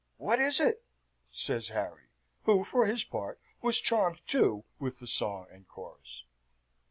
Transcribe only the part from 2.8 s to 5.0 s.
his part, was charmed, too, with